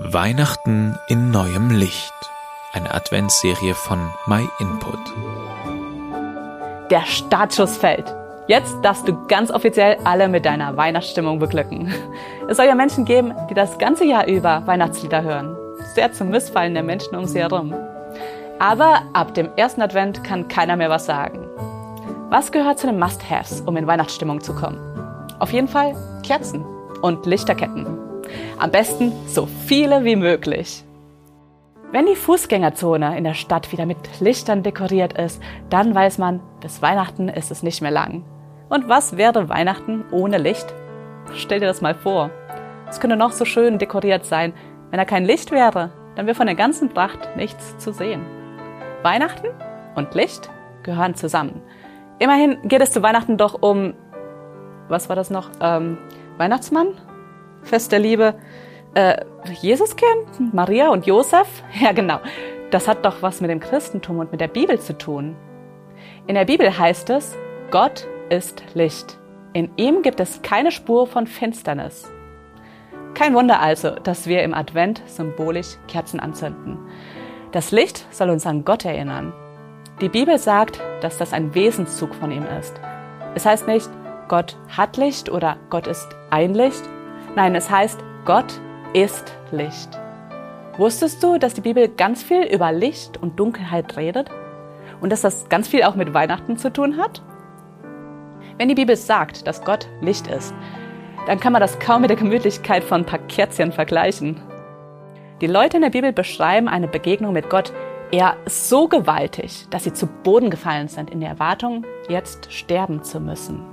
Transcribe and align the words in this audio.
Weihnachten 0.00 0.96
in 1.08 1.32
neuem 1.32 1.70
Licht. 1.70 2.14
Eine 2.72 2.94
Adventsserie 2.94 3.74
von 3.74 3.98
My 4.28 4.48
Input. 4.60 5.00
Der 6.88 7.04
Startschuss 7.04 7.76
fällt. 7.76 8.14
Jetzt 8.46 8.76
darfst 8.82 9.08
du 9.08 9.26
ganz 9.26 9.50
offiziell 9.50 9.98
alle 10.04 10.28
mit 10.28 10.46
deiner 10.46 10.76
Weihnachtsstimmung 10.76 11.40
beglücken. 11.40 11.92
Es 12.48 12.58
soll 12.58 12.66
ja 12.66 12.76
Menschen 12.76 13.06
geben, 13.06 13.34
die 13.50 13.54
das 13.54 13.76
ganze 13.78 14.04
Jahr 14.04 14.28
über 14.28 14.64
Weihnachtslieder 14.66 15.22
hören. 15.22 15.56
Sehr 15.96 16.12
zum 16.12 16.28
Missfallen 16.28 16.74
der 16.74 16.84
Menschen 16.84 17.16
um 17.16 17.24
sie 17.24 17.40
herum. 17.40 17.74
Aber 18.60 19.02
ab 19.14 19.34
dem 19.34 19.50
ersten 19.56 19.82
Advent 19.82 20.22
kann 20.22 20.46
keiner 20.46 20.76
mehr 20.76 20.90
was 20.90 21.06
sagen. 21.06 21.44
Was 22.30 22.52
gehört 22.52 22.78
zu 22.78 22.86
den 22.86 23.00
Must-Haves, 23.00 23.62
um 23.62 23.76
in 23.76 23.88
Weihnachtsstimmung 23.88 24.42
zu 24.42 24.54
kommen? 24.54 24.78
Auf 25.40 25.52
jeden 25.52 25.66
Fall 25.66 25.96
Kerzen 26.22 26.64
und 27.02 27.26
Lichterketten. 27.26 28.07
Am 28.58 28.70
besten 28.70 29.12
so 29.26 29.46
viele 29.66 30.04
wie 30.04 30.16
möglich. 30.16 30.84
Wenn 31.90 32.04
die 32.06 32.16
Fußgängerzone 32.16 33.16
in 33.16 33.24
der 33.24 33.34
Stadt 33.34 33.72
wieder 33.72 33.86
mit 33.86 34.20
Lichtern 34.20 34.62
dekoriert 34.62 35.18
ist, 35.18 35.42
dann 35.70 35.94
weiß 35.94 36.18
man, 36.18 36.40
bis 36.60 36.82
Weihnachten 36.82 37.28
ist 37.28 37.50
es 37.50 37.62
nicht 37.62 37.80
mehr 37.80 37.90
lang. 37.90 38.24
Und 38.68 38.88
was 38.88 39.16
wäre 39.16 39.48
Weihnachten 39.48 40.04
ohne 40.10 40.36
Licht? 40.36 40.66
Stell 41.34 41.60
dir 41.60 41.66
das 41.66 41.80
mal 41.80 41.94
vor. 41.94 42.30
Es 42.90 43.00
könnte 43.00 43.16
noch 43.16 43.32
so 43.32 43.44
schön 43.44 43.78
dekoriert 43.78 44.26
sein. 44.26 44.52
Wenn 44.90 44.98
da 44.98 45.04
kein 45.06 45.24
Licht 45.24 45.50
wäre, 45.50 45.90
dann 46.14 46.26
wäre 46.26 46.34
von 46.34 46.46
der 46.46 46.56
ganzen 46.56 46.90
Pracht 46.90 47.36
nichts 47.36 47.78
zu 47.78 47.92
sehen. 47.92 48.22
Weihnachten 49.02 49.48
und 49.94 50.14
Licht 50.14 50.50
gehören 50.82 51.14
zusammen. 51.14 51.62
Immerhin 52.18 52.58
geht 52.64 52.82
es 52.82 52.92
zu 52.92 53.02
Weihnachten 53.02 53.36
doch 53.36 53.62
um, 53.62 53.94
was 54.88 55.08
war 55.08 55.16
das 55.16 55.30
noch? 55.30 55.50
Ähm, 55.60 55.98
Weihnachtsmann? 56.36 56.88
Fest 57.68 57.92
der 57.92 57.98
Liebe. 57.98 58.34
Äh, 58.94 59.24
Jesuskind? 59.60 60.54
Maria 60.54 60.88
und 60.88 61.06
Josef? 61.06 61.46
Ja, 61.80 61.92
genau. 61.92 62.18
Das 62.70 62.88
hat 62.88 63.04
doch 63.04 63.22
was 63.22 63.40
mit 63.40 63.50
dem 63.50 63.60
Christentum 63.60 64.18
und 64.18 64.32
mit 64.32 64.40
der 64.40 64.48
Bibel 64.48 64.78
zu 64.80 64.96
tun. 64.96 65.36
In 66.26 66.34
der 66.34 66.44
Bibel 66.44 66.76
heißt 66.76 67.10
es, 67.10 67.36
Gott 67.70 68.06
ist 68.28 68.62
Licht. 68.74 69.18
In 69.52 69.70
ihm 69.76 70.02
gibt 70.02 70.20
es 70.20 70.42
keine 70.42 70.70
Spur 70.70 71.06
von 71.06 71.26
Finsternis. 71.26 72.10
Kein 73.14 73.34
Wunder 73.34 73.60
also, 73.60 73.90
dass 73.90 74.26
wir 74.26 74.42
im 74.42 74.54
Advent 74.54 75.02
symbolisch 75.06 75.76
Kerzen 75.88 76.20
anzünden. 76.20 76.78
Das 77.52 77.72
Licht 77.72 78.06
soll 78.10 78.30
uns 78.30 78.46
an 78.46 78.64
Gott 78.64 78.84
erinnern. 78.84 79.32
Die 80.00 80.08
Bibel 80.08 80.38
sagt, 80.38 80.80
dass 81.00 81.18
das 81.18 81.32
ein 81.32 81.54
Wesenszug 81.54 82.14
von 82.14 82.30
ihm 82.30 82.44
ist. 82.60 82.74
Es 83.34 83.46
heißt 83.46 83.66
nicht, 83.66 83.88
Gott 84.28 84.56
hat 84.76 84.96
Licht 84.96 85.30
oder 85.30 85.56
Gott 85.70 85.86
ist 85.86 86.08
ein 86.30 86.54
Licht, 86.54 86.82
Nein, 87.38 87.54
es 87.54 87.70
heißt, 87.70 88.00
Gott 88.24 88.60
ist 88.94 89.32
Licht. 89.52 89.90
Wusstest 90.76 91.22
du, 91.22 91.38
dass 91.38 91.54
die 91.54 91.60
Bibel 91.60 91.86
ganz 91.86 92.20
viel 92.20 92.42
über 92.42 92.72
Licht 92.72 93.16
und 93.16 93.38
Dunkelheit 93.38 93.96
redet? 93.96 94.28
Und 95.00 95.12
dass 95.12 95.20
das 95.20 95.48
ganz 95.48 95.68
viel 95.68 95.84
auch 95.84 95.94
mit 95.94 96.12
Weihnachten 96.12 96.56
zu 96.56 96.72
tun 96.72 96.96
hat? 96.96 97.22
Wenn 98.56 98.66
die 98.66 98.74
Bibel 98.74 98.96
sagt, 98.96 99.46
dass 99.46 99.64
Gott 99.64 99.86
Licht 100.00 100.26
ist, 100.26 100.52
dann 101.28 101.38
kann 101.38 101.52
man 101.52 101.62
das 101.62 101.78
kaum 101.78 102.00
mit 102.00 102.10
der 102.10 102.16
Gemütlichkeit 102.16 102.82
von 102.82 103.02
ein 103.02 103.06
paar 103.06 103.20
Kerzchen 103.20 103.70
vergleichen. 103.70 104.42
Die 105.40 105.46
Leute 105.46 105.76
in 105.76 105.84
der 105.84 105.90
Bibel 105.90 106.12
beschreiben 106.12 106.66
eine 106.66 106.88
Begegnung 106.88 107.34
mit 107.34 107.48
Gott 107.48 107.72
eher 108.10 108.34
so 108.46 108.88
gewaltig, 108.88 109.68
dass 109.70 109.84
sie 109.84 109.92
zu 109.92 110.08
Boden 110.08 110.50
gefallen 110.50 110.88
sind 110.88 111.08
in 111.08 111.20
der 111.20 111.28
Erwartung, 111.28 111.86
jetzt 112.08 112.52
sterben 112.52 113.04
zu 113.04 113.20
müssen. 113.20 113.64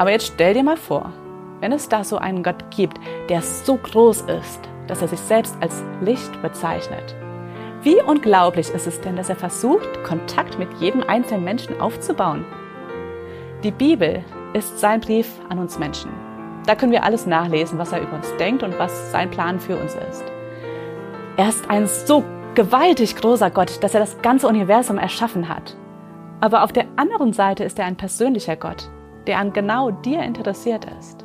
Aber 0.00 0.10
jetzt 0.10 0.32
stell 0.34 0.54
dir 0.54 0.64
mal 0.64 0.76
vor, 0.76 1.12
wenn 1.60 1.72
es 1.72 1.88
da 1.88 2.04
so 2.04 2.18
einen 2.18 2.42
Gott 2.42 2.70
gibt, 2.70 2.98
der 3.28 3.42
so 3.42 3.76
groß 3.76 4.22
ist, 4.22 4.60
dass 4.86 5.02
er 5.02 5.08
sich 5.08 5.20
selbst 5.20 5.56
als 5.60 5.82
Licht 6.00 6.42
bezeichnet. 6.42 7.14
Wie 7.82 8.02
unglaublich 8.02 8.70
ist 8.70 8.86
es 8.86 9.00
denn, 9.00 9.16
dass 9.16 9.30
er 9.30 9.36
versucht, 9.36 10.02
Kontakt 10.04 10.58
mit 10.58 10.68
jedem 10.80 11.02
einzelnen 11.02 11.44
Menschen 11.44 11.80
aufzubauen? 11.80 12.44
Die 13.62 13.70
Bibel 13.70 14.24
ist 14.52 14.78
sein 14.78 15.00
Brief 15.00 15.30
an 15.48 15.58
uns 15.58 15.78
Menschen. 15.78 16.10
Da 16.66 16.74
können 16.74 16.92
wir 16.92 17.04
alles 17.04 17.26
nachlesen, 17.26 17.78
was 17.78 17.92
er 17.92 18.02
über 18.02 18.16
uns 18.16 18.36
denkt 18.36 18.62
und 18.62 18.78
was 18.78 19.12
sein 19.12 19.30
Plan 19.30 19.60
für 19.60 19.76
uns 19.76 19.94
ist. 20.10 20.24
Er 21.36 21.48
ist 21.48 21.70
ein 21.70 21.86
so 21.86 22.22
gewaltig 22.54 23.16
großer 23.16 23.50
Gott, 23.50 23.82
dass 23.82 23.94
er 23.94 24.00
das 24.00 24.20
ganze 24.20 24.48
Universum 24.48 24.98
erschaffen 24.98 25.48
hat. 25.48 25.76
Aber 26.40 26.64
auf 26.64 26.72
der 26.72 26.86
anderen 26.96 27.32
Seite 27.32 27.64
ist 27.64 27.78
er 27.78 27.86
ein 27.86 27.96
persönlicher 27.96 28.56
Gott, 28.56 28.90
der 29.26 29.38
an 29.38 29.52
genau 29.52 29.90
dir 29.90 30.22
interessiert 30.22 30.86
ist. 30.98 31.24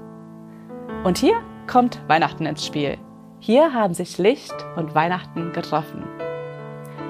Und 1.05 1.19
hier 1.19 1.39
kommt 1.67 1.99
Weihnachten 2.07 2.47
ins 2.47 2.65
Spiel. 2.65 2.97
Hier 3.37 3.75
haben 3.75 3.93
sich 3.93 4.17
Licht 4.17 4.55
und 4.75 4.95
Weihnachten 4.95 5.53
getroffen. 5.53 6.03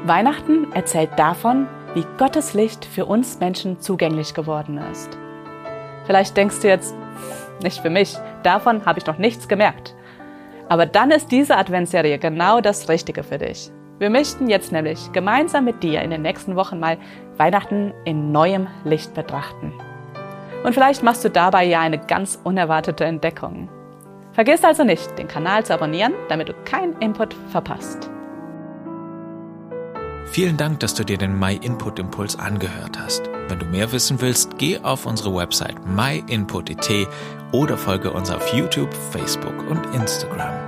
Weihnachten 0.04 0.70
erzählt 0.74 1.12
davon, 1.16 1.66
wie 1.94 2.06
Gottes 2.18 2.54
Licht 2.54 2.84
für 2.84 3.06
uns 3.06 3.40
Menschen 3.40 3.80
zugänglich 3.80 4.34
geworden 4.34 4.82
ist. 4.92 5.18
Vielleicht 6.06 6.36
denkst 6.36 6.60
du 6.60 6.68
jetzt, 6.68 6.94
nicht 7.64 7.80
für 7.80 7.90
mich, 7.90 8.18
davon 8.44 8.86
habe 8.86 9.00
ich 9.00 9.06
noch 9.06 9.18
nichts 9.18 9.48
gemerkt. 9.48 9.96
Aber 10.68 10.86
dann 10.86 11.12
ist 11.12 11.32
diese 11.32 11.56
Adventsserie 11.56 12.20
genau 12.20 12.60
das 12.60 12.90
Richtige 12.90 13.24
für 13.24 13.38
dich. 13.38 13.72
Wir 13.98 14.10
möchten 14.10 14.50
jetzt 14.50 14.74
nämlich 14.74 15.14
gemeinsam 15.14 15.64
mit 15.64 15.84
dir 15.84 16.02
in 16.02 16.10
den 16.10 16.22
nächsten 16.22 16.58
Wochen 16.58 16.82
mal 16.82 16.98
Weihnachten 17.38 17.94
in 18.04 18.34
neuem 18.34 18.68
Licht 18.84 19.14
betrachten. 19.14 19.72
Und 20.66 20.74
vielleicht 20.74 21.02
machst 21.02 21.24
du 21.24 21.30
dabei 21.30 21.64
ja 21.64 21.80
eine 21.80 22.00
ganz 22.00 22.42
unerwartete 22.44 23.06
Entdeckung. 23.06 23.70
Vergiss 24.36 24.66
also 24.66 24.84
nicht, 24.84 25.18
den 25.18 25.30
Kanal 25.30 25.66
zu 25.66 25.74
abonnieren, 25.74 26.14
damit 26.28 26.50
du 26.50 26.54
keinen 26.66 27.00
Input 27.00 27.34
verpasst. 27.52 28.10
Vielen 30.26 30.58
Dank, 30.58 30.82
dass 30.82 30.94
du 30.94 31.06
dir 31.06 31.18
den 31.18 31.40
My 31.40 31.56
Input 31.56 32.00
Impuls 32.00 32.38
angehört 32.38 33.00
hast. 33.00 33.30
Wenn 33.48 33.60
du 33.60 33.66
mehr 33.66 33.94
wissen 33.94 34.20
willst, 34.20 34.58
geh 34.58 34.78
auf 34.80 35.06
unsere 35.06 35.34
Website 35.34 35.78
myinput.it 35.86 37.08
oder 37.54 37.78
folge 37.78 38.12
uns 38.12 38.30
auf 38.30 38.54
YouTube, 38.54 38.94
Facebook 39.12 39.56
und 39.70 39.86
Instagram. 39.96 40.65